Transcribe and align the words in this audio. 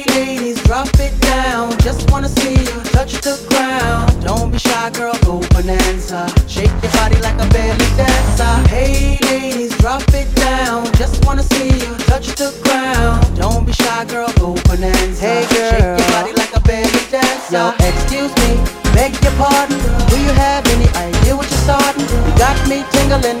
Hey, 0.00 0.36
ladies, 0.36 0.62
drop 0.62 0.88
it 0.98 1.12
down. 1.20 1.76
Just 1.80 2.10
wanna 2.10 2.28
see 2.28 2.52
you 2.54 2.80
touch 2.96 3.20
the 3.20 3.36
ground. 3.50 4.08
Don't 4.24 4.50
be 4.50 4.58
shy, 4.58 4.88
girl, 4.90 5.12
go 5.26 5.40
Bananza. 5.52 6.24
Shake 6.48 6.72
your 6.82 6.92
body 6.92 7.16
like 7.20 7.34
a 7.34 7.46
belly 7.50 7.84
dancer. 8.00 8.68
Hey, 8.70 9.18
ladies, 9.28 9.76
drop 9.76 10.02
it 10.14 10.34
down. 10.36 10.90
Just 10.94 11.22
wanna 11.26 11.42
see 11.42 11.68
you 11.84 11.92
touch 12.08 12.28
the 12.36 12.48
ground. 12.62 13.20
Don't 13.36 13.66
be 13.66 13.72
shy, 13.72 14.04
girl, 14.06 14.32
go 14.38 14.54
Bananza. 14.68 15.20
Hey, 15.20 15.44
girl. 15.52 15.70
shake 15.70 15.98
your 16.00 16.10
body 16.16 16.32
like 16.32 16.56
a 16.56 16.60
belly 16.60 17.04
dancer. 17.10 17.52
Yo, 17.52 17.74
excuse 17.84 18.32
me, 18.40 18.56
beg 18.96 19.12
your 19.22 19.32
pardon. 19.36 19.76
Do 20.08 20.16
you 20.18 20.32
have 20.32 20.64
any 20.68 20.88
idea 20.96 21.36
what 21.36 21.44
you're 21.50 21.64
starting? 21.68 22.08
You 22.08 22.32
got 22.40 22.56
me 22.68 22.84
tingling, 22.92 23.39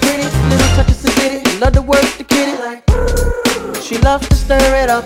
pretty. 0.00 0.26
Little 0.48 0.70
touches 0.76 1.02
to 1.02 1.10
get 1.20 1.32
it. 1.38 1.60
Love 1.60 1.74
the 1.74 1.82
words 1.82 2.16
to 2.18 2.24
kitty. 2.24 2.56
She 3.80 3.98
loves 3.98 4.28
to 4.28 4.34
stir 4.34 4.60
it 4.82 4.90
up. 4.90 5.04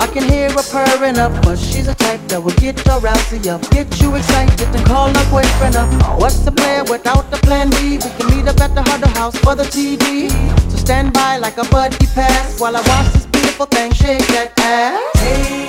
I 0.00 0.06
can 0.06 0.22
hear 0.22 0.50
her 0.50 0.62
purring 0.70 1.18
up, 1.18 1.32
but 1.42 1.56
she's 1.56 1.88
a 1.88 1.94
type 1.94 2.20
that 2.28 2.40
will 2.40 2.54
get 2.54 2.76
your 2.86 3.00
rousey 3.00 3.44
up, 3.48 3.68
get 3.70 4.00
you 4.00 4.14
excited, 4.14 4.68
and 4.74 4.86
call 4.86 5.08
her 5.08 5.30
boyfriend 5.30 5.76
up. 5.76 5.88
What's 6.20 6.40
the 6.40 6.52
plan 6.52 6.84
without 6.88 7.30
the 7.30 7.38
plan 7.38 7.70
B? 7.70 7.98
We 7.98 8.10
can 8.16 8.26
meet 8.36 8.48
up 8.48 8.60
at 8.60 8.74
the 8.74 8.82
Huddle 8.82 9.10
House 9.10 9.36
for 9.38 9.54
the 9.54 9.64
TV. 9.64 10.30
So 10.70 10.76
stand 10.76 11.12
by 11.12 11.38
like 11.38 11.58
a 11.58 11.64
buddy 11.64 12.06
pass 12.14 12.60
while 12.60 12.76
I 12.76 12.80
watch 12.80 13.12
this 13.12 13.26
beautiful 13.26 13.66
thing 13.66 13.92
shake 13.92 14.26
that 14.28 14.52
ass. 14.58 15.20
Hey 15.20 15.67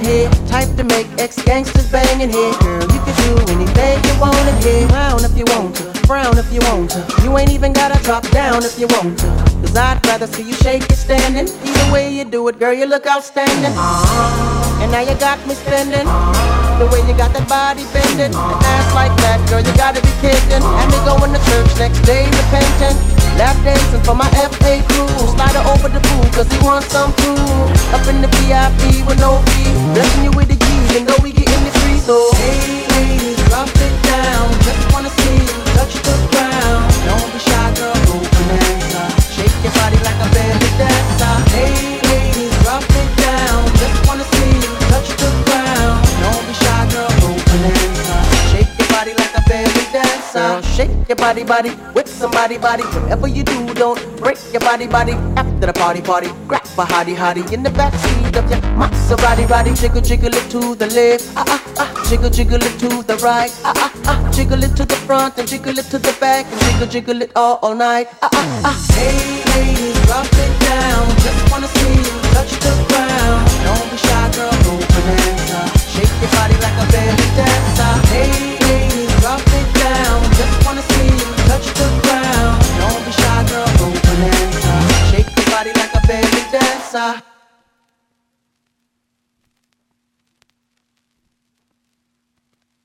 here. 0.00 0.30
Type 0.48 0.68
to 0.76 0.84
make 0.84 1.06
ex 1.18 1.36
gangsters 1.44 1.90
bang 1.90 2.20
in 2.20 2.30
here. 2.30 2.52
Girl, 2.60 2.82
you 2.82 3.00
can 3.04 3.14
do 3.24 3.32
anything 3.52 3.96
you 4.04 4.14
wanna 4.20 4.52
here. 4.62 4.88
Frown 4.88 5.24
if 5.24 5.36
you 5.36 5.44
want 5.54 5.76
to, 5.76 5.84
frown 6.06 6.38
if 6.38 6.52
you 6.52 6.60
want 6.68 6.90
to. 6.90 7.00
You 7.22 7.36
ain't 7.38 7.52
even 7.52 7.72
gotta 7.72 8.02
drop 8.04 8.28
down 8.30 8.64
if 8.64 8.78
you 8.78 8.86
want 8.88 9.18
to. 9.20 9.26
Cause 9.60 9.76
I'd 9.76 10.04
rather 10.06 10.26
see 10.26 10.42
you 10.42 10.54
shake 10.54 10.82
it 10.82 10.96
standing. 10.96 11.46
Either 11.46 11.92
way 11.92 12.12
you 12.12 12.24
do 12.24 12.46
it, 12.48 12.58
girl, 12.58 12.72
you 12.72 12.86
look 12.86 13.06
outstanding. 13.06 13.74
And 14.80 14.90
now 14.90 15.00
you 15.00 15.14
got 15.20 15.38
me 15.46 15.54
spending. 15.54 16.08
The 16.80 16.88
way 16.88 17.04
you 17.04 17.12
got 17.12 17.36
that 17.36 17.44
body 17.44 17.84
bending. 17.92 18.32
And 18.32 18.64
ass 18.64 18.88
like 18.96 19.12
that, 19.20 19.38
girl, 19.52 19.60
you 19.60 19.72
gotta 19.76 20.00
be 20.00 20.12
kidding. 20.24 20.64
And 20.64 20.88
me 20.88 20.98
going 21.04 21.32
to 21.36 21.40
church 21.52 21.70
next 21.76 22.00
day 22.08 22.24
repenting. 22.24 22.96
Lap 23.36 23.56
dancing 23.62 24.02
for 24.02 24.16
my 24.16 24.28
FA 24.32 24.80
crew. 24.88 25.08
Slide 25.36 25.60
over 25.68 25.88
the 25.92 26.00
pool, 26.00 26.24
cause 26.32 26.48
he 26.48 26.58
wants 26.64 26.88
some 26.88 27.12
food. 27.20 27.79
Up 27.92 28.06
in 28.06 28.22
the 28.22 28.28
VIP 28.28 29.06
with 29.06 29.18
no 29.18 29.42
fee. 29.50 29.72
Blessing 29.94 30.24
you 30.24 30.30
with 30.30 30.48
the 30.48 30.56
G's, 30.56 30.96
and 30.96 31.08
though 31.08 31.22
we 31.22 31.32
getting 31.32 31.66
it 31.66 31.74
free. 31.82 31.98
So, 31.98 32.30
hey, 32.34 32.79
like 49.30 49.44
a 49.44 49.48
belly 49.48 49.84
dancer. 49.92 50.38
Girl, 50.38 50.62
shake 50.62 51.08
your 51.08 51.16
body, 51.16 51.44
body, 51.44 51.70
whip 51.94 52.08
somebody, 52.08 52.58
body. 52.58 52.82
Whatever 52.82 53.28
you 53.28 53.42
do, 53.42 53.74
don't 53.74 53.98
break 54.18 54.38
your 54.52 54.60
body, 54.60 54.86
body. 54.86 55.12
After 55.36 55.66
the 55.66 55.72
party, 55.72 56.00
party, 56.00 56.28
grab 56.48 56.62
a 56.78 56.84
hottie, 56.84 57.14
hottie 57.16 57.52
in 57.52 57.62
the 57.62 57.70
backseat 57.70 58.36
of 58.36 58.50
your 58.50 58.60
Maserati, 58.78 59.48
body. 59.48 59.74
Jiggle, 59.74 60.00
jiggle 60.00 60.34
it 60.34 60.50
to 60.50 60.74
the 60.74 60.86
left, 60.88 61.30
ah 61.36 61.44
ah 61.46 61.62
ah. 61.78 62.06
Jiggle, 62.08 62.30
jiggle 62.30 62.62
it 62.62 62.78
to 62.80 63.02
the 63.02 63.16
right, 63.22 63.50
ah 63.64 63.72
ah 63.76 63.92
ah. 64.06 64.30
Jiggle 64.32 64.62
it 64.64 64.76
to 64.76 64.84
the 64.84 64.96
front 65.06 65.38
and 65.38 65.48
jiggle 65.48 65.78
it 65.78 65.84
to 65.86 65.98
the 65.98 66.16
back 66.20 66.46
and 66.50 66.60
jiggle, 66.62 66.86
jiggle 66.86 67.22
it 67.22 67.32
all, 67.36 67.58
all 67.62 67.74
night, 67.74 68.08
ah 68.22 68.28
ah 68.32 68.62
ah. 68.64 68.76
Hey 68.94 69.42
ladies, 69.54 70.06
drop 70.06 70.26
it 70.26 70.52
down. 70.60 71.08
Just 71.24 71.50
wanna 71.50 71.68
see 71.68 71.94
you 71.94 72.14
touch 72.34 72.52
the 72.64 72.72
ground. 72.88 73.46
Don't 73.64 73.90
be 73.90 73.96
shy, 73.96 74.30
girl, 74.34 74.50
go 74.64 74.72
Bananza. 74.94 75.60
Shake 75.92 76.14
your 76.20 76.30
body 76.34 76.56
like 76.64 76.78
a 76.82 76.86
belly 76.92 77.28
dancer. 77.36 78.49
감사합니다. 87.00 87.39